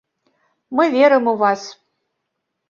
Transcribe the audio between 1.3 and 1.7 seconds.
у вас.